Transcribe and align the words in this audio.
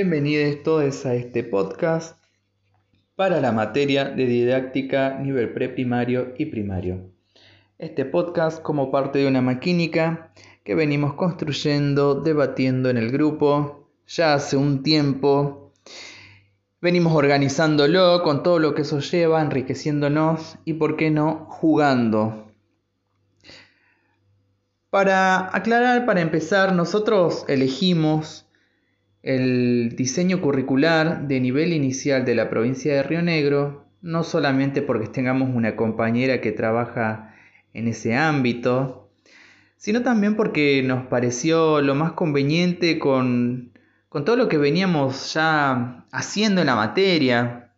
Bienvenidos 0.00 0.62
todos 0.62 1.06
a 1.06 1.16
este 1.16 1.42
podcast 1.42 2.16
para 3.16 3.40
la 3.40 3.50
materia 3.50 4.04
de 4.04 4.26
didáctica 4.26 5.18
nivel 5.18 5.52
preprimario 5.52 6.34
y 6.38 6.46
primario. 6.46 7.10
Este 7.78 8.04
podcast 8.04 8.62
como 8.62 8.92
parte 8.92 9.18
de 9.18 9.26
una 9.26 9.42
maquínica 9.42 10.30
que 10.62 10.76
venimos 10.76 11.14
construyendo, 11.14 12.14
debatiendo 12.14 12.90
en 12.90 12.96
el 12.96 13.10
grupo 13.10 13.90
ya 14.06 14.34
hace 14.34 14.56
un 14.56 14.84
tiempo. 14.84 15.72
Venimos 16.80 17.12
organizándolo 17.12 18.22
con 18.22 18.44
todo 18.44 18.60
lo 18.60 18.76
que 18.76 18.82
eso 18.82 19.00
lleva, 19.00 19.42
enriqueciéndonos 19.42 20.58
y, 20.64 20.74
por 20.74 20.96
qué 20.96 21.10
no, 21.10 21.48
jugando. 21.48 22.52
Para 24.90 25.52
aclarar, 25.56 26.06
para 26.06 26.20
empezar, 26.20 26.72
nosotros 26.72 27.44
elegimos 27.48 28.47
el 29.22 29.94
diseño 29.96 30.40
curricular 30.40 31.26
de 31.26 31.40
nivel 31.40 31.72
inicial 31.72 32.24
de 32.24 32.34
la 32.34 32.48
provincia 32.48 32.94
de 32.94 33.02
Río 33.02 33.22
Negro, 33.22 33.86
no 34.00 34.22
solamente 34.22 34.82
porque 34.82 35.08
tengamos 35.08 35.50
una 35.54 35.76
compañera 35.76 36.40
que 36.40 36.52
trabaja 36.52 37.34
en 37.74 37.88
ese 37.88 38.14
ámbito, 38.14 39.10
sino 39.76 40.02
también 40.02 40.36
porque 40.36 40.82
nos 40.82 41.06
pareció 41.06 41.80
lo 41.80 41.94
más 41.94 42.12
conveniente 42.12 42.98
con, 42.98 43.72
con 44.08 44.24
todo 44.24 44.36
lo 44.36 44.48
que 44.48 44.58
veníamos 44.58 45.34
ya 45.34 46.04
haciendo 46.12 46.60
en 46.60 46.66
la 46.68 46.76
materia, 46.76 47.72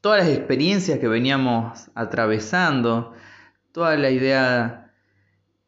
todas 0.00 0.26
las 0.26 0.36
experiencias 0.36 0.98
que 0.98 1.08
veníamos 1.08 1.90
atravesando, 1.94 3.12
toda 3.72 3.96
la 3.96 4.10
idea 4.10 4.92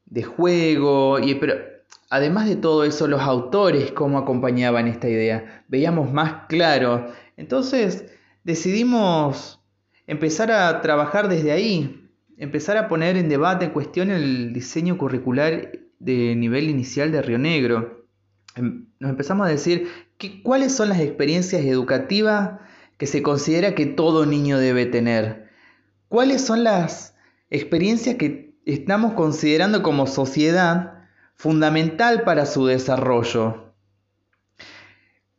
de 0.07 0.23
juego, 0.23 1.19
y, 1.19 1.35
pero 1.37 1.76
Además 2.09 2.49
de 2.49 2.57
todo 2.57 2.85
eso, 2.85 3.09
los 3.09 3.21
autores 3.21 3.91
cómo 3.93 4.19
acompañaban 4.19 4.87
esta 4.87 5.09
idea, 5.09 5.65
veíamos 5.69 6.13
más 6.13 6.47
claro. 6.49 7.13
Entonces 7.37 8.05
decidimos 8.45 9.61
empezar 10.07 10.53
a 10.53 10.81
trabajar 10.83 11.29
desde 11.29 11.53
ahí, 11.53 12.09
empezar 12.37 12.77
a 12.77 12.89
poner 12.89 13.17
en 13.17 13.29
debate, 13.29 13.65
en 13.65 13.71
cuestión 13.73 14.11
el 14.11 14.53
diseño 14.53 14.99
curricular 14.99 15.73
de 15.99 16.37
nivel 16.37 16.71
inicial 16.71 17.11
de 17.11 17.23
Río 17.23 17.39
Negro. 17.39 18.07
Em, 18.55 18.87
nos 19.01 19.11
empezamos 19.11 19.47
a 19.47 19.51
decir 19.51 19.89
cuáles 20.43 20.73
son 20.73 20.89
las 20.89 21.01
experiencias 21.01 21.65
educativas 21.65 22.61
que 22.99 23.07
se 23.07 23.23
considera 23.23 23.75
que 23.75 23.87
todo 23.87 24.27
niño 24.27 24.59
debe 24.59 24.87
tener. 24.87 25.49
¿Cuáles 26.09 26.41
son 26.41 26.63
las 26.65 27.15
experiencias 27.51 28.15
que 28.17 28.55
estamos 28.65 29.15
considerando 29.15 29.83
como 29.83 30.07
sociedad 30.07 30.96
fundamental 31.37 32.23
para 32.23 32.47
su 32.47 32.67
desarrollo. 32.67 33.73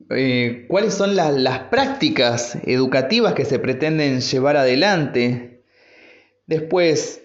Eh, 0.09 0.65
¿Cuáles 0.69 0.93
son 0.93 1.15
las 1.15 1.59
prácticas 1.69 2.57
educativas 2.63 3.33
que 3.33 3.45
se 3.45 3.59
pretenden 3.59 4.21
llevar 4.21 4.55
adelante? 4.55 5.63
Después, 6.45 7.21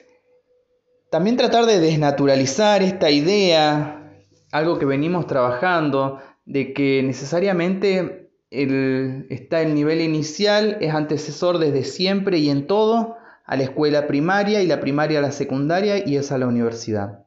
también 1.11 1.37
tratar 1.37 1.67
de 1.67 1.79
desnaturalizar 1.79 2.83
esta 2.83 3.11
idea, 3.11 4.13
algo 4.51 4.79
que 4.79 4.87
venimos 4.87 5.27
trabajando, 5.27 6.21
de 6.45 6.73
que 6.73 7.03
necesariamente 7.05 8.31
el, 8.51 9.27
está 9.31 9.63
el 9.63 9.75
nivel 9.75 10.01
inicial, 10.01 10.79
es 10.81 10.93
antecesor 10.93 11.59
desde 11.59 11.85
siempre 11.85 12.39
y 12.39 12.51
en 12.51 12.67
todo 12.67 13.17
a 13.45 13.57
la 13.57 13.63
escuela 13.63 14.07
primaria 14.07 14.63
y 14.63 14.67
la 14.67 14.81
primaria 14.81 15.21
a 15.21 15.23
la 15.23 15.33
secundaria 15.33 16.07
y 16.07 16.17
es 16.17 16.33
a 16.33 16.39
la 16.39 16.47
universidad. 16.47 17.22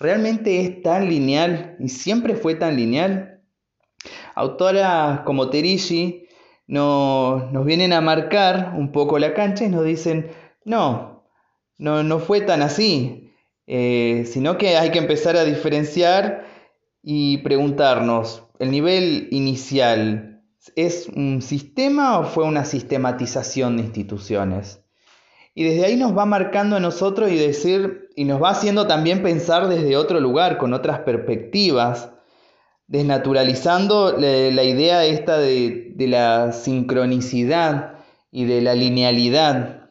¿Realmente 0.00 0.62
es 0.62 0.82
tan 0.82 1.10
lineal 1.10 1.76
y 1.78 1.90
siempre 1.90 2.34
fue 2.34 2.54
tan 2.54 2.74
lineal? 2.74 3.42
Autoras 4.34 5.20
como 5.20 5.50
Terishi 5.50 6.26
nos 6.66 7.66
vienen 7.66 7.92
a 7.92 8.00
marcar 8.00 8.72
un 8.78 8.92
poco 8.92 9.18
la 9.18 9.34
cancha 9.34 9.66
y 9.66 9.68
nos 9.68 9.84
dicen, 9.84 10.30
no, 10.64 11.26
no, 11.76 12.02
no 12.02 12.18
fue 12.18 12.40
tan 12.40 12.62
así, 12.62 13.30
eh, 13.66 14.24
sino 14.26 14.56
que 14.56 14.78
hay 14.78 14.90
que 14.90 14.98
empezar 14.98 15.36
a 15.36 15.44
diferenciar 15.44 16.46
y 17.02 17.38
preguntarnos, 17.38 18.44
¿el 18.58 18.70
nivel 18.70 19.28
inicial 19.32 20.42
es 20.76 21.08
un 21.08 21.42
sistema 21.42 22.20
o 22.20 22.24
fue 22.24 22.44
una 22.44 22.64
sistematización 22.64 23.76
de 23.76 23.82
instituciones? 23.82 24.79
Y 25.60 25.64
desde 25.64 25.84
ahí 25.84 25.96
nos 25.96 26.16
va 26.16 26.24
marcando 26.24 26.76
a 26.76 26.80
nosotros 26.80 27.30
y 27.30 27.36
decir, 27.36 28.08
y 28.16 28.24
nos 28.24 28.42
va 28.42 28.48
haciendo 28.48 28.86
también 28.86 29.22
pensar 29.22 29.68
desde 29.68 29.98
otro 29.98 30.18
lugar, 30.18 30.56
con 30.56 30.72
otras 30.72 31.00
perspectivas, 31.00 32.08
desnaturalizando 32.86 34.16
la, 34.18 34.64
idea 34.64 35.04
esta 35.04 35.36
de, 35.36 35.92
la 35.98 36.52
sincronicidad 36.52 37.96
y 38.32 38.46
de 38.46 38.62
la 38.62 38.74
linealidad. 38.74 39.90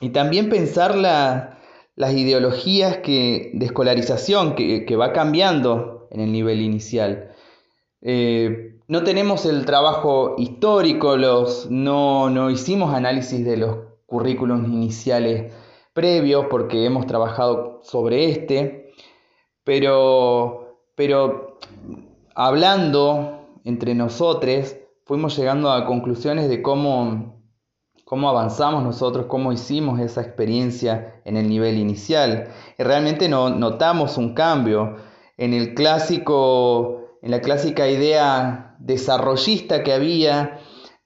Y 0.00 0.08
también 0.08 0.48
pensar 0.48 0.96
las 0.96 2.14
ideologías 2.14 2.96
que, 2.96 3.50
de 3.52 3.66
escolarización 3.66 4.54
que, 4.54 4.96
va 4.96 5.12
cambiando 5.12 6.08
en 6.10 6.22
el 6.22 6.32
nivel 6.32 6.62
inicial. 6.62 7.34
Eh, 8.00 8.78
no 8.88 9.04
tenemos 9.04 9.44
el 9.44 9.66
trabajo 9.66 10.36
histórico, 10.38 11.18
los, 11.18 11.70
no, 11.70 12.30
no 12.30 12.48
hicimos 12.48 12.94
análisis 12.94 13.44
de 13.44 13.58
los 13.58 13.91
currículums 14.12 14.68
iniciales 14.68 15.54
previos 15.94 16.46
porque 16.50 16.84
hemos 16.84 17.06
trabajado 17.06 17.80
sobre 17.82 18.28
este, 18.30 18.92
pero, 19.64 20.78
pero 20.94 21.58
hablando 22.34 23.48
entre 23.64 23.94
nosotros 23.94 24.76
fuimos 25.06 25.34
llegando 25.38 25.72
a 25.72 25.86
conclusiones 25.86 26.50
de 26.50 26.60
cómo, 26.60 27.42
cómo 28.04 28.28
avanzamos 28.28 28.84
nosotros, 28.84 29.24
cómo 29.26 29.50
hicimos 29.50 29.98
esa 29.98 30.20
experiencia 30.20 31.22
en 31.24 31.38
el 31.38 31.48
nivel 31.48 31.78
inicial. 31.78 32.48
Y 32.78 32.82
realmente 32.82 33.30
no, 33.30 33.48
notamos 33.48 34.18
un 34.18 34.34
cambio 34.34 34.96
en 35.38 35.54
el 35.54 35.72
clásico, 35.72 37.18
en 37.22 37.30
la 37.30 37.40
clásica 37.40 37.88
idea 37.88 38.76
desarrollista 38.78 39.82
que 39.82 39.94
había 39.94 40.58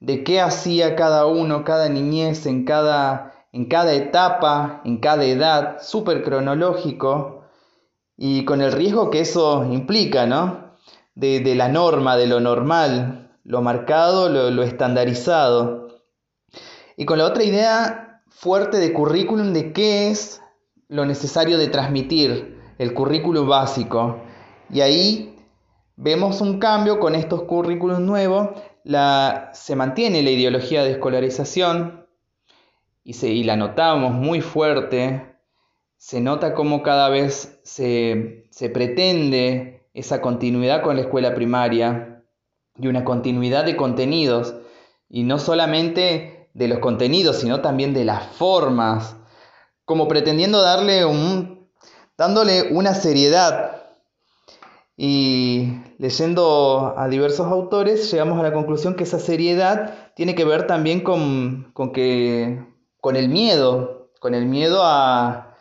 de 0.07 0.23
qué 0.23 0.41
hacía 0.41 0.95
cada 0.95 1.27
uno, 1.27 1.65
cada 1.65 1.89
niñez, 1.89 2.47
en 2.47 2.65
cada, 2.65 3.35
en 3.51 3.65
cada 3.65 3.93
etapa, 3.93 4.81
en 4.85 4.99
cada 4.99 5.25
edad, 5.25 5.79
súper 5.83 6.23
cronológico, 6.23 7.43
y 8.17 8.45
con 8.45 8.63
el 8.63 8.71
riesgo 8.71 9.11
que 9.11 9.19
eso 9.19 9.65
implica, 9.65 10.27
¿no? 10.27 10.77
De, 11.17 11.55
la 11.57 11.69
norma, 11.69 12.17
de 12.17 12.29
lo 12.29 12.39
normal, 12.39 13.33
lo 13.43 13.63
marcado, 13.63 14.29
lo, 14.29 14.51
lo 14.53 14.63
estandarizado. 14.63 15.89
Y 16.97 17.05
con 17.05 17.19
la 17.19 17.25
otra 17.25 17.43
idea 17.43 18.23
fuerte 18.29 18.79
de 18.79 18.93
currículum 18.93 19.53
de 19.53 19.73
qué 19.73 20.11
es 20.11 20.41
lo 20.87 21.05
necesario 21.05 21.59
de 21.59 21.67
transmitir, 21.67 22.61
el 22.79 22.95
currículum 22.95 23.49
básico. 23.49 24.19
Y 24.71 24.83
ahí 24.83 25.37
vemos 25.97 26.41
un 26.41 26.61
cambio 26.61 27.01
con 27.01 27.17
estos 27.17 27.43
currículums 27.43 28.03
nuevos 28.03 28.51
se 29.53 29.77
mantiene 29.77 30.23
la 30.23 30.31
ideología 30.31 30.85
de 30.85 30.93
escolarización 30.93 32.07
y, 33.03 33.45
la 33.45 33.57
notamos 33.57 34.13
muy 34.13 34.41
fuerte. 34.41 35.37
Se 35.97 36.21
nota 36.21 36.55
cómo 36.55 36.83
cada 36.83 37.09
vez 37.09 37.61
se, 37.65 38.47
se 38.51 38.69
pretende 38.69 39.89
esa 39.95 40.21
continuidad 40.21 40.83
con 40.83 40.97
la 40.97 41.03
escuela 41.03 41.35
primaria 41.35 42.23
y 42.77 42.87
una 42.87 43.05
continuidad 43.05 43.65
de 43.65 43.77
contenidos. 43.77 44.55
Y 45.09 45.25
no 45.25 45.39
solamente 45.39 46.49
de 46.55 46.69
los 46.69 46.79
contenidos, 46.79 47.41
sino 47.41 47.61
también 47.61 47.93
de 47.93 48.05
las 48.05 48.25
formas, 48.25 49.17
como 49.85 50.09
pretendiendo 50.09 50.63
darle 50.63 51.05
un, 51.05 51.69
dándole 52.17 52.73
una 52.73 52.95
seriedad 52.95 53.86
y 54.97 55.73
leyendo 55.99 56.95
a 56.97 57.09
diversos 57.09 57.47
autores 57.49 58.11
llegamos 58.11 58.41
a 58.41 58.43
la 58.43 58.53
conclusión 58.53 58.95
que 58.95 59.05
esa 59.05 59.19
seriedad 59.19 60.13
tiene 60.15 60.35
que 60.35 60.45
ver 60.45 60.67
también 60.67 61.01
con, 61.01 61.73
que, 61.93 62.65
con 63.01 63.17
el 63.17 63.29
miedo, 63.29 64.11
con 64.21 64.35
el 64.35 64.47
miedo 64.47 64.81
a, 64.83 65.55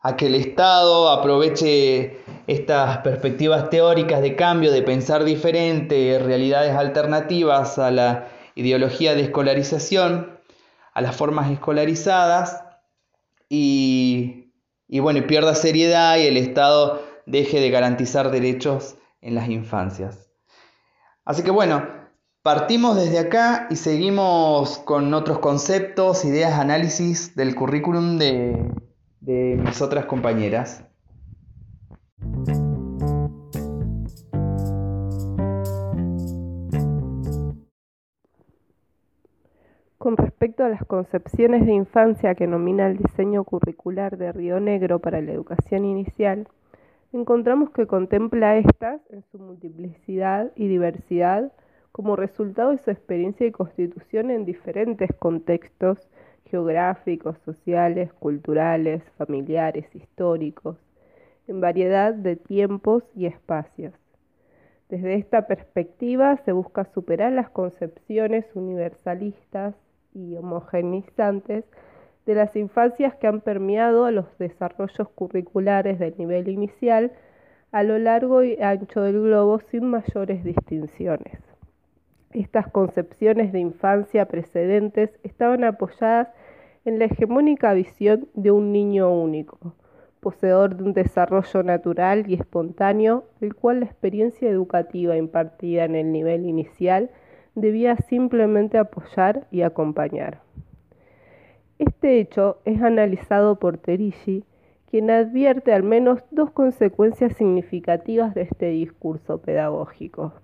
a 0.00 0.16
que 0.16 0.26
el 0.26 0.34
Estado 0.34 1.08
aproveche 1.08 2.18
estas 2.48 2.98
perspectivas 2.98 3.70
teóricas 3.70 4.22
de 4.22 4.34
cambio, 4.34 4.72
de 4.72 4.82
pensar 4.82 5.22
diferente, 5.22 6.18
realidades 6.18 6.74
alternativas 6.74 7.78
a 7.78 7.92
la 7.92 8.28
ideología 8.56 9.14
de 9.14 9.22
escolarización, 9.22 10.40
a 10.94 11.00
las 11.00 11.14
formas 11.14 11.52
escolarizadas, 11.52 12.64
y, 13.48 14.52
y 14.88 14.98
bueno, 14.98 15.24
pierda 15.26 15.54
seriedad 15.54 16.16
y 16.18 16.26
el 16.26 16.36
Estado 16.36 17.09
deje 17.30 17.60
de 17.60 17.70
garantizar 17.70 18.30
derechos 18.30 18.96
en 19.20 19.34
las 19.34 19.48
infancias. 19.48 20.30
Así 21.24 21.42
que 21.42 21.50
bueno, 21.50 21.86
partimos 22.42 22.96
desde 22.96 23.18
acá 23.18 23.68
y 23.70 23.76
seguimos 23.76 24.78
con 24.78 25.12
otros 25.14 25.38
conceptos, 25.38 26.24
ideas, 26.24 26.58
análisis 26.58 27.36
del 27.36 27.54
currículum 27.54 28.18
de, 28.18 28.72
de 29.20 29.56
mis 29.62 29.80
otras 29.80 30.06
compañeras. 30.06 30.84
Con 39.98 40.16
respecto 40.16 40.64
a 40.64 40.70
las 40.70 40.82
concepciones 40.86 41.66
de 41.66 41.74
infancia 41.74 42.34
que 42.34 42.46
nomina 42.46 42.86
el 42.86 42.96
diseño 42.96 43.44
curricular 43.44 44.16
de 44.16 44.32
Río 44.32 44.58
Negro 44.58 44.98
para 44.98 45.20
la 45.20 45.32
educación 45.32 45.84
inicial, 45.84 46.48
encontramos 47.12 47.70
que 47.70 47.86
contempla 47.86 48.56
estas 48.56 49.00
en 49.10 49.22
su 49.30 49.38
multiplicidad 49.38 50.52
y 50.54 50.68
diversidad 50.68 51.52
como 51.92 52.16
resultado 52.16 52.70
de 52.70 52.78
su 52.78 52.90
experiencia 52.90 53.46
y 53.46 53.50
constitución 53.52 54.30
en 54.30 54.44
diferentes 54.44 55.10
contextos 55.18 55.98
geográficos, 56.46 57.38
sociales, 57.44 58.12
culturales, 58.12 59.02
familiares, 59.16 59.86
históricos, 59.94 60.76
en 61.46 61.60
variedad 61.60 62.14
de 62.14 62.36
tiempos 62.36 63.04
y 63.14 63.26
espacios. 63.26 63.94
Desde 64.88 65.14
esta 65.14 65.46
perspectiva 65.46 66.36
se 66.44 66.52
busca 66.52 66.84
superar 66.84 67.32
las 67.32 67.50
concepciones 67.50 68.44
universalistas 68.54 69.74
y 70.12 70.36
homogeneizantes 70.36 71.64
de 72.30 72.36
las 72.36 72.54
infancias 72.54 73.16
que 73.16 73.26
han 73.26 73.40
permeado 73.40 74.08
los 74.12 74.38
desarrollos 74.38 75.08
curriculares 75.16 75.98
del 75.98 76.14
nivel 76.16 76.48
inicial 76.48 77.10
a 77.72 77.82
lo 77.82 77.98
largo 77.98 78.44
y 78.44 78.56
ancho 78.62 79.02
del 79.02 79.20
globo 79.20 79.58
sin 79.58 79.86
mayores 79.86 80.44
distinciones. 80.44 81.40
Estas 82.32 82.68
concepciones 82.68 83.52
de 83.52 83.58
infancia 83.58 84.26
precedentes 84.26 85.10
estaban 85.24 85.64
apoyadas 85.64 86.28
en 86.84 87.00
la 87.00 87.06
hegemónica 87.06 87.74
visión 87.74 88.28
de 88.34 88.52
un 88.52 88.70
niño 88.70 89.10
único, 89.10 89.74
poseedor 90.20 90.76
de 90.76 90.84
un 90.84 90.92
desarrollo 90.92 91.64
natural 91.64 92.30
y 92.30 92.34
espontáneo, 92.34 93.24
el 93.40 93.56
cual 93.56 93.80
la 93.80 93.86
experiencia 93.86 94.48
educativa 94.48 95.16
impartida 95.16 95.84
en 95.84 95.96
el 95.96 96.12
nivel 96.12 96.46
inicial 96.46 97.10
debía 97.56 97.96
simplemente 97.96 98.78
apoyar 98.78 99.48
y 99.50 99.62
acompañar. 99.62 100.42
Este 101.80 102.20
hecho 102.20 102.58
es 102.66 102.82
analizado 102.82 103.58
por 103.58 103.78
Terigi, 103.78 104.44
quien 104.90 105.10
advierte 105.10 105.72
al 105.72 105.82
menos 105.82 106.22
dos 106.30 106.50
consecuencias 106.50 107.34
significativas 107.38 108.34
de 108.34 108.42
este 108.42 108.66
discurso 108.66 109.40
pedagógico. 109.40 110.34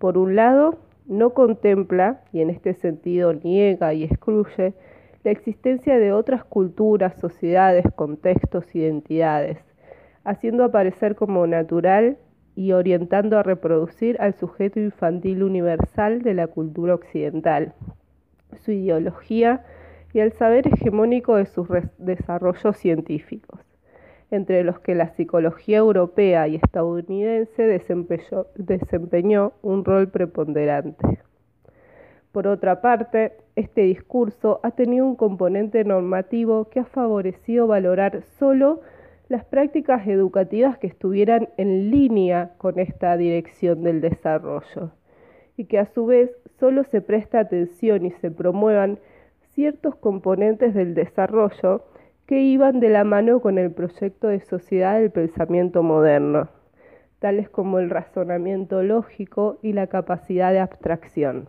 Por 0.00 0.18
un 0.18 0.34
lado, 0.34 0.80
no 1.06 1.34
contempla, 1.34 2.24
y 2.32 2.40
en 2.40 2.50
este 2.50 2.74
sentido 2.74 3.32
niega 3.32 3.94
y 3.94 4.02
excluye, 4.02 4.74
la 5.22 5.30
existencia 5.30 6.00
de 6.00 6.10
otras 6.10 6.42
culturas, 6.42 7.14
sociedades, 7.20 7.84
contextos, 7.94 8.74
identidades, 8.74 9.60
haciendo 10.24 10.64
aparecer 10.64 11.14
como 11.14 11.46
natural 11.46 12.18
y 12.56 12.72
orientando 12.72 13.38
a 13.38 13.44
reproducir 13.44 14.16
al 14.18 14.34
sujeto 14.34 14.80
infantil 14.80 15.44
universal 15.44 16.22
de 16.22 16.34
la 16.34 16.48
cultura 16.48 16.96
occidental, 16.96 17.72
su 18.64 18.72
ideología 18.72 19.64
y 20.16 20.20
el 20.20 20.32
saber 20.32 20.66
hegemónico 20.66 21.36
de 21.36 21.44
sus 21.44 21.68
desarrollos 21.98 22.78
científicos, 22.78 23.60
entre 24.30 24.64
los 24.64 24.80
que 24.80 24.94
la 24.94 25.08
psicología 25.08 25.76
europea 25.76 26.48
y 26.48 26.54
estadounidense 26.54 27.64
desempeñó, 27.64 28.46
desempeñó 28.54 29.52
un 29.60 29.84
rol 29.84 30.08
preponderante. 30.08 31.20
Por 32.32 32.46
otra 32.46 32.80
parte, 32.80 33.34
este 33.56 33.82
discurso 33.82 34.58
ha 34.62 34.70
tenido 34.70 35.04
un 35.04 35.16
componente 35.16 35.84
normativo 35.84 36.70
que 36.70 36.80
ha 36.80 36.86
favorecido 36.86 37.66
valorar 37.66 38.22
solo 38.38 38.80
las 39.28 39.44
prácticas 39.44 40.06
educativas 40.06 40.78
que 40.78 40.86
estuvieran 40.86 41.50
en 41.58 41.90
línea 41.90 42.52
con 42.56 42.78
esta 42.78 43.18
dirección 43.18 43.82
del 43.82 44.00
desarrollo 44.00 44.92
y 45.58 45.66
que 45.66 45.78
a 45.78 45.84
su 45.84 46.06
vez 46.06 46.30
solo 46.58 46.84
se 46.84 47.02
presta 47.02 47.38
atención 47.38 48.06
y 48.06 48.12
se 48.12 48.30
promuevan 48.30 48.98
ciertos 49.56 49.96
componentes 49.96 50.74
del 50.74 50.92
desarrollo 50.94 51.86
que 52.26 52.42
iban 52.42 52.78
de 52.78 52.90
la 52.90 53.04
mano 53.04 53.40
con 53.40 53.56
el 53.56 53.72
proyecto 53.72 54.28
de 54.28 54.40
sociedad 54.40 55.00
del 55.00 55.10
pensamiento 55.10 55.82
moderno, 55.82 56.50
tales 57.20 57.48
como 57.48 57.78
el 57.78 57.88
razonamiento 57.88 58.82
lógico 58.82 59.58
y 59.62 59.72
la 59.72 59.86
capacidad 59.86 60.52
de 60.52 60.60
abstracción, 60.60 61.48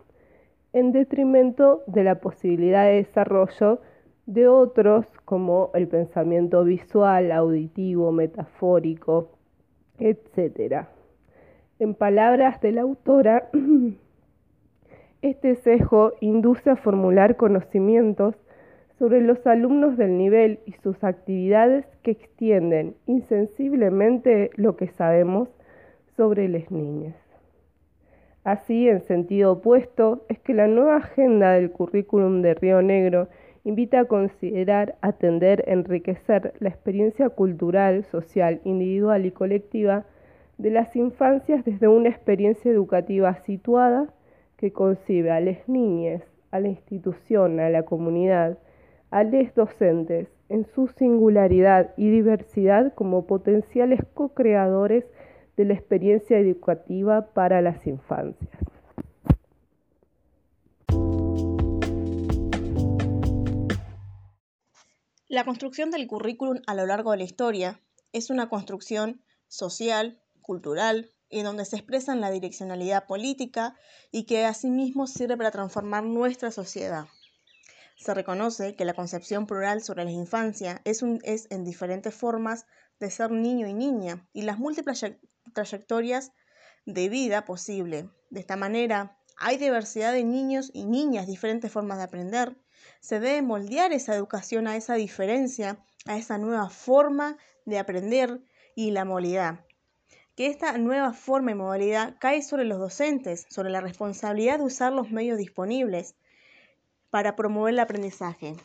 en 0.72 0.94
detrimento 0.94 1.84
de 1.86 2.06
la 2.06 2.22
posibilidad 2.22 2.86
de 2.86 2.96
desarrollo 2.96 3.82
de 4.26 4.48
otros 4.48 5.06
como 5.26 5.72
el 5.74 5.90
pensamiento 5.90 6.64
visual, 6.64 7.34
auditivo, 7.34 8.14
metafórico, 8.14 9.32
etc. 10.00 10.86
En 11.78 11.94
palabras 11.94 12.62
de 12.62 12.72
la 12.72 12.82
autora, 12.84 13.50
este 15.22 15.56
sesgo 15.56 16.14
induce 16.22 16.70
a 16.70 16.76
formular 16.76 17.38
conocimientos 17.38 18.36
sobre 19.00 19.22
los 19.22 19.46
alumnos 19.48 19.98
del 19.98 20.18
nivel 20.18 20.60
y 20.66 20.74
sus 20.74 21.04
actividades 21.04 21.86
que 22.04 22.12
extienden 22.12 22.96
insensiblemente 23.06 24.52
lo 24.56 24.76
que 24.76 24.88
sabemos 24.88 25.50
sobre 26.16 26.48
las 26.50 26.70
niñas. 26.72 27.16
Así, 28.44 28.88
en 28.88 29.02
sentido 29.02 29.54
opuesto, 29.54 30.26
es 30.30 30.40
que 30.40 30.54
la 30.54 30.68
nueva 30.68 30.98
agenda 30.98 31.52
del 31.52 31.72
currículum 31.72 32.42
de 32.42 32.54
Río 32.54 32.82
Negro 32.82 33.28
invita 33.66 34.00
a 34.02 34.06
considerar, 34.06 34.96
atender, 35.02 35.64
enriquecer 35.68 36.54
la 36.60 36.70
experiencia 36.70 37.30
cultural, 37.30 38.06
social, 38.06 38.62
individual 38.64 39.26
y 39.26 39.32
colectiva 39.32 40.06
de 40.58 40.72
las 40.72 40.96
infancias 40.96 41.66
desde 41.66 41.88
una 41.88 42.10
experiencia 42.10 42.72
educativa 42.72 43.36
situada 43.44 44.08
que 44.58 44.74
concibe 44.74 45.32
a 45.32 45.40
las 45.40 45.68
niñas, 45.70 46.24
a 46.52 46.60
la 46.60 46.68
institución, 46.68 47.60
a 47.60 47.70
la 47.70 47.84
comunidad, 47.84 48.58
a 49.12 49.24
los 49.24 49.54
docentes 49.56 50.28
en 50.50 50.66
su 50.74 50.88
singularidad 50.88 51.94
y 51.98 52.10
diversidad 52.10 52.94
como 52.94 53.28
potenciales 53.28 54.00
co-creadores 54.14 55.06
de 55.56 55.66
la 55.66 55.74
experiencia 55.74 56.38
educativa 56.38 57.34
para 57.34 57.62
las 57.62 57.86
infancias. 57.86 58.50
La 65.30 65.44
construcción 65.44 65.92
del 65.92 66.08
currículum 66.08 66.62
a 66.68 66.74
lo 66.74 66.86
largo 66.86 67.12
de 67.12 67.18
la 67.18 67.24
historia 67.24 67.82
es 68.14 68.30
una 68.30 68.48
construcción 68.48 69.22
social, 69.48 70.20
cultural, 70.42 71.12
y 71.30 71.42
donde 71.42 71.66
se 71.66 71.76
expresa 71.76 72.16
la 72.16 72.32
direccionalidad 72.32 73.06
política 73.06 73.76
y 74.12 74.24
que 74.24 74.46
asimismo 74.46 75.08
sirve 75.08 75.38
para 75.38 75.52
transformar 75.52 76.04
nuestra 76.04 76.52
sociedad. 76.52 77.06
Se 77.98 78.14
reconoce 78.14 78.76
que 78.76 78.86
la 78.86 78.94
concepción 78.94 79.48
plural 79.48 79.82
sobre 79.82 80.06
la 80.06 80.12
infancia 80.12 80.82
es, 80.86 81.04
es 81.24 81.48
en 81.50 81.64
diferentes 81.64 82.14
formas 82.14 82.66
de 83.00 83.10
ser 83.10 83.32
niño 83.32 83.68
y 83.68 83.74
niña 83.74 84.28
y 84.34 84.44
las 84.44 84.60
múltiples 84.60 85.04
trayectorias 85.54 86.32
de 86.86 87.10
vida 87.10 87.46
posible. 87.46 88.10
De 88.30 88.40
esta 88.40 88.56
manera, 88.56 89.18
hay 89.38 89.58
diversidad 89.58 90.14
de 90.14 90.24
niños 90.24 90.72
y 90.74 90.86
niñas, 90.86 91.28
diferentes 91.28 91.72
formas 91.72 91.98
de 91.98 92.04
aprender, 92.04 92.56
se 93.00 93.20
debe 93.20 93.42
moldear 93.42 93.92
esa 93.94 94.16
educación 94.16 94.68
a 94.68 94.76
esa 94.76 94.96
diferencia, 94.96 95.84
a 96.06 96.18
esa 96.18 96.38
nueva 96.38 96.70
forma 96.70 97.38
de 97.66 97.80
aprender 97.80 98.42
y 98.76 98.92
la 98.92 99.06
modalidad. 99.06 99.67
Que 100.38 100.46
esta 100.46 100.78
nueva 100.78 101.14
forma 101.14 101.50
y 101.50 101.56
modalidad 101.56 102.16
cae 102.20 102.44
sobre 102.44 102.64
los 102.64 102.78
docentes, 102.78 103.48
sobre 103.50 103.72
la 103.72 103.82
responsabilidad 103.82 104.60
de 104.60 104.66
usar 104.66 104.94
los 104.94 105.10
medios 105.10 105.40
disponibles 105.40 106.16
para 107.10 107.36
promover 107.36 107.74
el 107.74 107.80
aprendizaje. 107.80 108.56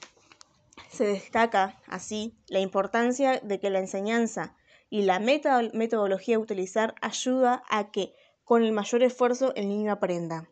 Se 0.90 1.06
destaca 1.06 1.80
así 1.86 2.36
la 2.48 2.60
importancia 2.60 3.40
de 3.40 3.58
que 3.58 3.70
la 3.70 3.78
enseñanza 3.78 4.54
y 4.90 5.02
la 5.02 5.18
metodología 5.18 6.36
a 6.36 6.40
utilizar 6.40 6.94
ayuda 7.00 7.62
a 7.70 7.90
que 7.90 8.14
con 8.44 8.62
el 8.62 8.72
mayor 8.72 9.02
esfuerzo 9.02 9.54
el 9.54 9.70
niño 9.70 9.92
aprenda. 9.92 10.50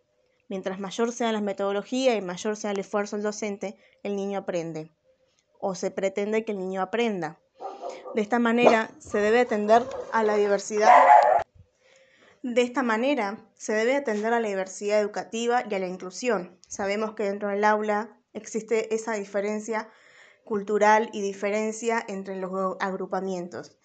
Mientras 0.49 0.81
mayor 0.81 1.13
sea 1.13 1.33
la 1.33 1.43
metodología 1.43 2.17
y 2.17 2.23
mayor 2.23 2.57
sea 2.57 2.71
el 2.71 2.79
esfuerzo 2.79 3.17
del 3.17 3.25
docente, 3.25 3.77
el 4.03 4.17
niño 4.17 4.39
aprende. 4.39 4.91
O 5.61 5.75
se 5.75 5.91
pretende 5.91 6.47
que 6.47 6.53
el 6.53 6.59
niño 6.59 6.81
aprenda. 6.81 7.39
De 8.15 8.23
esta 8.23 8.39
manera 8.39 8.91
se 8.99 9.19
debe 9.19 9.41
atender 9.41 9.87
a 10.13 10.23
la 10.23 10.37
diversidad. 10.37 10.91
De 12.43 12.63
esta 12.63 12.83
manera 12.83 13.39
se 13.55 13.73
debe 13.73 13.97
atender 13.97 14.33
a 14.33 14.41
la 14.41 14.49
diversidad 14.49 15.01
educativa 15.01 15.65
y 15.69 15.75
a 15.75 15.79
la 15.79 15.87
inclusión. 15.87 16.59
Sabemos 16.67 17.15
que 17.15 17.25
dentro 17.25 17.49
del 17.49 17.65
aula 17.65 18.19
existe 18.33 18.95
esa 18.95 19.15
diferencia 19.15 19.89
cultural 20.45 21.11
y 21.13 21.21
diferencia 21.21 22.05
entre 22.09 22.37
los 22.37 22.77
agrupamientos. 22.81 23.77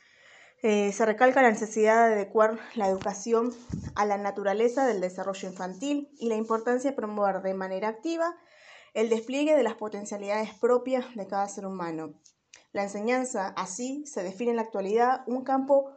Eh, 0.64 0.92
se 0.94 1.06
recalca 1.06 1.42
la 1.42 1.52
necesidad 1.52 2.08
de 2.08 2.16
adecuar 2.16 2.58
la 2.74 2.88
educación 2.88 3.54
a 3.94 4.06
la 4.06 4.18
naturaleza 4.18 4.88
del 4.88 5.02
desarrollo 5.02 5.48
infantil 5.48 6.10
y 6.18 6.28
la 6.28 6.36
importancia 6.36 6.90
de 6.90 6.96
promover 6.96 7.42
de 7.42 7.54
manera 7.54 7.90
activa 7.90 8.36
el 8.96 9.10
despliegue 9.10 9.56
de 9.56 9.64
las 9.64 9.76
potencialidades 9.76 10.54
propias 10.56 11.14
de 11.16 11.28
cada 11.28 11.48
ser 11.50 11.66
humano. 11.68 12.14
La 12.76 12.84
enseñanza, 12.84 13.54
así, 13.56 14.06
se 14.06 14.22
define 14.22 14.50
en 14.50 14.58
la 14.58 14.64
actualidad 14.64 15.22
un 15.28 15.46
campo 15.46 15.94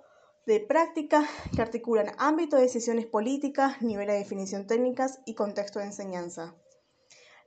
de 0.47 0.61
práctica 0.61 1.29
que 1.53 1.61
articulan 1.61 2.13
ámbito 2.19 2.55
de 2.55 2.63
decisiones 2.63 3.05
políticas, 3.05 3.83
nivel 3.83 4.07
de 4.07 4.13
definición 4.13 4.69
técnicas 4.69 5.19
y 5.27 5.35
contexto 5.35 5.81
de 5.81 5.87
enseñanza. 5.87 6.55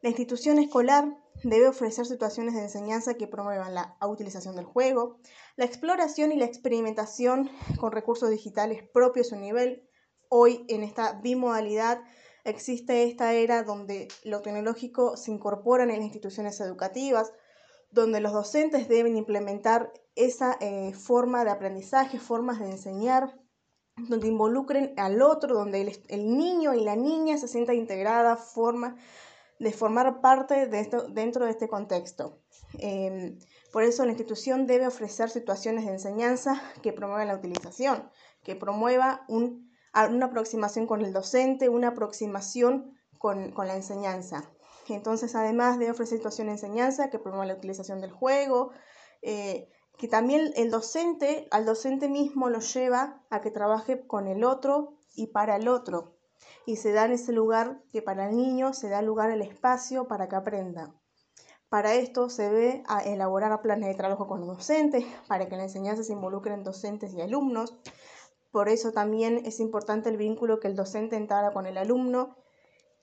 La 0.02 0.10
institución 0.10 0.60
escolar 0.60 1.18
debe 1.46 1.70
ofrecer 1.70 2.06
situaciones 2.06 2.56
de 2.56 2.64
enseñanza 2.64 3.14
que 3.14 3.26
promuevan 3.26 3.74
la 3.74 3.96
utilización 4.06 4.58
del 4.58 4.66
juego, 4.66 5.22
la 5.56 5.64
exploración 5.64 6.34
y 6.34 6.38
la 6.38 6.44
experimentación 6.44 7.50
con 7.80 7.94
recursos 7.94 8.30
digitales 8.30 8.84
propios 8.94 9.28
a 9.28 9.30
su 9.30 9.36
nivel. 9.38 9.88
Hoy, 10.28 10.66
en 10.68 10.84
esta 10.84 11.14
bimodalidad, 11.22 12.02
existe 12.44 13.04
esta 13.04 13.32
era 13.32 13.64
donde 13.64 14.10
lo 14.26 14.42
tecnológico 14.42 15.16
se 15.16 15.32
incorpora 15.32 15.84
en 15.84 15.90
las 15.92 16.00
instituciones 16.00 16.60
educativas, 16.60 17.32
donde 17.91 18.21
los 18.21 18.31
docentes 18.31 18.88
deben 18.88 19.17
implementar 19.17 19.91
esa 20.15 20.57
eh, 20.60 20.93
forma 20.93 21.43
de 21.43 21.51
aprendizaje, 21.51 22.19
formas 22.19 22.60
de 22.60 22.71
enseñar, 22.71 23.38
donde 23.98 24.27
involucren 24.27 24.93
al 24.98 25.21
otro, 25.21 25.53
donde 25.53 26.01
el, 26.07 26.38
niño 26.38 26.74
y 26.74 26.83
la 26.83 26.95
niña 26.95 27.38
se 27.38 27.48
sientan 27.48 27.75
integrada, 27.75 28.36
forma 28.38 28.95
de 29.60 29.71
formar 29.71 30.21
parte 30.21 30.65
de 30.67 30.79
esto, 30.79 31.07
dentro 31.10 31.45
de 31.45 31.51
este 31.51 31.67
contexto. 31.67 32.39
Em, 32.79 33.38
por 33.71 33.83
eso 33.83 34.03
la 34.05 34.12
institución 34.12 34.65
debe 34.65 34.88
ofrecer 34.88 35.29
situaciones 35.29 35.86
de 35.86 35.91
enseñanza 35.91 36.62
que 36.81 36.93
promuevan 36.93 37.27
la 37.27 37.36
utilización, 37.36 38.10
que 38.43 38.55
promueva 38.55 39.25
una 39.27 40.25
aproximación 40.25 40.88
con 40.88 41.01
el 41.01 41.13
docente, 41.13 41.69
una 41.69 41.89
aproximación 41.89 42.98
con, 43.19 43.51
con 43.51 43.67
la 43.67 43.75
enseñanza. 43.75 44.50
Entonces, 44.90 45.36
además 45.36 45.80
de 45.80 45.92
ofrecer 45.92 46.18
situaciones 46.18 46.62
de 46.62 46.68
enseñanza 46.68 47.10
que 47.10 47.20
promuevan 47.20 47.48
la 47.48 47.56
utilización 47.56 48.02
del 48.02 48.12
juego, 48.12 48.72
eh, 49.22 49.70
que 49.98 50.08
también 50.08 50.52
el 50.56 50.72
docente, 50.72 51.48
al 51.52 51.66
docente 51.66 52.10
mismo 52.10 52.50
lo 52.50 52.60
lleva 52.60 53.22
a 53.30 53.42
que 53.42 53.52
trabaje 53.52 54.06
con 54.08 54.28
el 54.28 54.44
otro 54.44 54.98
y 55.14 55.28
para 55.28 55.56
el 55.56 55.68
otro. 55.68 56.16
Y 56.66 56.78
se 56.78 56.92
da 56.92 57.06
en 57.06 57.12
ese 57.12 57.32
lugar 57.32 57.82
que 57.92 58.02
para 58.02 58.30
el 58.30 58.36
niño 58.36 58.74
se 58.74 58.90
da 58.90 59.02
lugar 59.02 59.30
el 59.30 59.42
espacio 59.42 60.08
para 60.08 60.28
que 60.28 60.36
aprenda. 60.36 60.94
Para 61.70 61.94
esto 61.94 62.30
se 62.30 62.50
ve 62.50 62.84
a 62.88 63.00
elaborar 63.00 63.62
planes 63.62 63.88
de 63.88 63.96
trabajo 63.96 64.28
con 64.28 64.42
los 64.42 64.58
docentes, 64.58 65.06
para 65.28 65.48
que 65.48 65.56
la 65.56 65.64
enseñanza 65.64 66.04
se 66.04 66.14
involucren 66.14 66.64
docentes 66.64 67.14
y 67.14 67.22
alumnos. 67.22 67.78
Por 68.52 68.68
eso 68.68 68.92
también 68.92 69.42
es 69.46 69.60
importante 69.60 70.10
el 70.10 70.18
vínculo 70.18 70.60
que 70.60 70.68
el 70.68 70.76
docente 70.76 71.16
entabla 71.16 71.54
con 71.54 71.66
el 71.68 71.78
alumno 71.78 72.36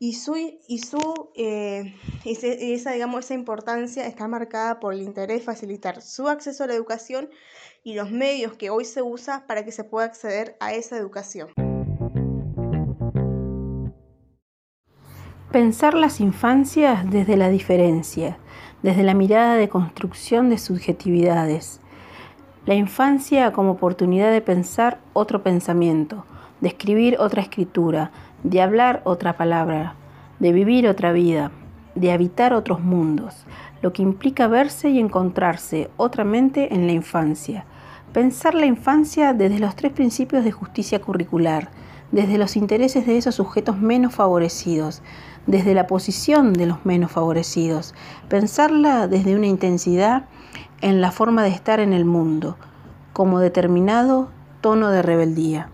y 0.00 0.12
su, 0.12 0.36
y 0.36 0.78
su 0.78 1.30
eh, 1.34 1.94
esa, 2.24 2.92
digamos, 2.92 3.24
esa 3.24 3.34
importancia 3.34 4.06
está 4.06 4.28
marcada 4.28 4.78
por 4.78 4.94
el 4.94 5.02
interés 5.02 5.40
de 5.40 5.44
facilitar 5.44 6.02
su 6.02 6.28
acceso 6.28 6.64
a 6.64 6.66
la 6.68 6.74
educación 6.74 7.28
y 7.82 7.94
los 7.94 8.10
medios 8.10 8.52
que 8.52 8.70
hoy 8.70 8.84
se 8.84 9.02
usa 9.02 9.44
para 9.46 9.64
que 9.64 9.72
se 9.72 9.82
pueda 9.82 10.06
acceder 10.06 10.56
a 10.60 10.72
esa 10.72 10.96
educación. 10.96 11.48
Pensar 15.50 15.94
las 15.94 16.20
infancias 16.20 17.10
desde 17.10 17.36
la 17.36 17.48
diferencia, 17.48 18.38
desde 18.82 19.02
la 19.02 19.14
mirada 19.14 19.56
de 19.56 19.68
construcción 19.68 20.50
de 20.50 20.58
subjetividades. 20.58 21.80
La 22.66 22.74
infancia 22.74 23.52
como 23.52 23.72
oportunidad 23.72 24.30
de 24.30 24.42
pensar 24.42 25.00
otro 25.14 25.42
pensamiento, 25.42 26.24
de 26.60 26.68
escribir 26.68 27.16
otra 27.18 27.40
escritura, 27.42 28.12
de 28.42 28.62
hablar 28.62 29.02
otra 29.04 29.36
palabra, 29.36 29.94
de 30.38 30.52
vivir 30.52 30.86
otra 30.88 31.12
vida, 31.12 31.50
de 31.94 32.12
habitar 32.12 32.52
otros 32.52 32.80
mundos, 32.80 33.44
lo 33.82 33.92
que 33.92 34.02
implica 34.02 34.46
verse 34.46 34.90
y 34.90 34.98
encontrarse 34.98 35.90
otra 35.96 36.24
mente 36.24 36.74
en 36.74 36.86
la 36.86 36.92
infancia. 36.92 37.64
Pensar 38.12 38.54
la 38.54 38.66
infancia 38.66 39.34
desde 39.34 39.58
los 39.58 39.76
tres 39.76 39.92
principios 39.92 40.44
de 40.44 40.52
justicia 40.52 41.00
curricular, 41.00 41.70
desde 42.10 42.38
los 42.38 42.56
intereses 42.56 43.06
de 43.06 43.18
esos 43.18 43.34
sujetos 43.34 43.78
menos 43.78 44.14
favorecidos, 44.14 45.02
desde 45.46 45.74
la 45.74 45.86
posición 45.86 46.52
de 46.52 46.66
los 46.66 46.84
menos 46.86 47.10
favorecidos. 47.12 47.94
Pensarla 48.28 49.08
desde 49.08 49.36
una 49.36 49.46
intensidad 49.46 50.24
en 50.80 51.00
la 51.00 51.10
forma 51.10 51.42
de 51.42 51.50
estar 51.50 51.80
en 51.80 51.92
el 51.92 52.04
mundo, 52.04 52.56
como 53.12 53.40
determinado 53.40 54.30
tono 54.60 54.90
de 54.90 55.02
rebeldía. 55.02 55.70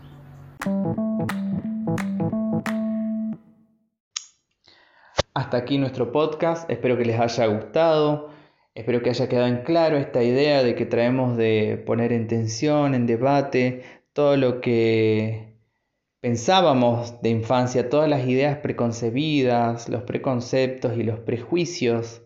Hasta 5.35 5.57
aquí 5.57 5.79
nuestro 5.79 6.13
podcast, 6.13 6.71
espero 6.71 6.97
que 6.97 7.05
les 7.05 7.19
haya 7.19 7.47
gustado, 7.47 8.31
espero 8.73 9.03
que 9.03 9.11
haya 9.11 9.29
quedado 9.29 9.49
en 9.49 9.65
claro 9.65 9.97
esta 9.97 10.23
idea 10.23 10.63
de 10.63 10.77
que 10.77 10.87
traemos 10.87 11.37
de 11.37 11.83
poner 11.85 12.13
en 12.13 12.29
tensión, 12.29 12.95
en 12.95 13.07
debate, 13.07 13.83
todo 14.13 14.37
lo 14.37 14.61
que 14.61 15.57
pensábamos 16.21 17.21
de 17.21 17.31
infancia, 17.31 17.91
todas 17.91 18.09
las 18.09 18.29
ideas 18.29 18.59
preconcebidas, 18.59 19.89
los 19.89 20.05
preconceptos 20.05 20.97
y 20.97 21.03
los 21.03 21.19
prejuicios 21.19 22.23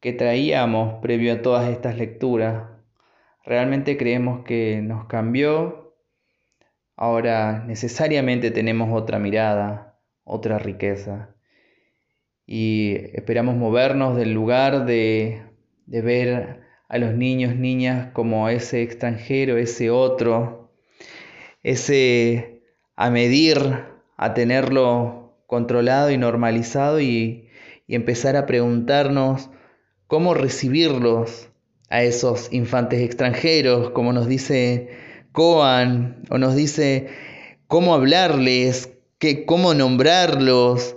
que 0.00 0.14
traíamos 0.14 0.94
previo 1.02 1.34
a 1.34 1.42
todas 1.42 1.68
estas 1.68 1.98
lecturas. 1.98 2.70
Realmente 3.44 3.98
creemos 3.98 4.44
que 4.44 4.80
nos 4.82 5.04
cambió, 5.08 5.94
ahora 6.96 7.64
necesariamente 7.66 8.50
tenemos 8.50 8.98
otra 8.98 9.18
mirada, 9.18 10.00
otra 10.24 10.58
riqueza 10.58 11.34
y 12.52 12.96
esperamos 13.12 13.54
movernos 13.54 14.16
del 14.16 14.32
lugar 14.32 14.84
de, 14.84 15.40
ver 15.86 16.62
a 16.88 16.98
los 16.98 17.14
niños, 17.14 17.54
niñas 17.54 18.08
como 18.12 18.48
ese 18.48 18.82
extranjero, 18.82 19.56
ese 19.56 19.90
otro, 19.90 20.72
ese 21.62 22.64
a 22.96 23.08
medir, 23.08 23.84
a 24.16 24.34
tenerlo 24.34 25.36
controlado 25.46 26.10
y 26.10 26.18
normalizado 26.18 27.00
y, 27.00 27.48
y 27.86 27.94
empezar 27.94 28.34
a 28.34 28.46
preguntarnos 28.46 29.48
cómo 30.08 30.34
recibirlos 30.34 31.50
a 31.88 32.02
esos 32.02 32.52
infantes 32.52 33.00
extranjeros, 33.00 33.90
como 33.90 34.12
nos 34.12 34.26
dice 34.26 34.88
Coan, 35.30 36.24
o 36.30 36.38
nos 36.38 36.56
dice 36.56 37.10
cómo 37.68 37.94
hablarles, 37.94 38.90
qué, 39.18 39.46
cómo 39.46 39.72
nombrarlos, 39.72 40.96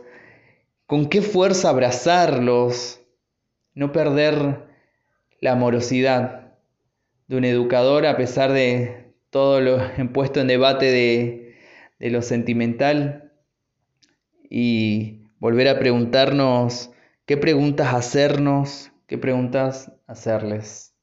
con 0.85 1.09
qué 1.09 1.21
fuerza 1.21 1.69
abrazarlos, 1.69 3.01
no 3.73 3.91
perder 3.91 4.67
la 5.39 5.53
amorosidad 5.53 6.53
de 7.27 7.37
un 7.37 7.45
educador 7.45 8.05
a 8.05 8.17
pesar 8.17 8.51
de 8.51 9.13
todo 9.29 9.61
lo 9.61 9.79
puesto 10.13 10.39
en 10.39 10.47
debate 10.47 10.85
de, 10.85 11.55
de 11.99 12.09
lo 12.09 12.21
sentimental 12.21 13.31
y 14.49 15.23
volver 15.39 15.67
a 15.67 15.79
preguntarnos 15.79 16.91
qué 17.25 17.37
preguntas 17.37 17.93
hacernos, 17.93 18.91
qué 19.07 19.17
preguntas 19.17 19.91
hacerles. 20.07 20.93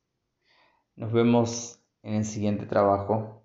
Nos 0.96 1.12
vemos 1.12 1.80
en 2.02 2.14
el 2.14 2.24
siguiente 2.24 2.66
trabajo. 2.66 3.39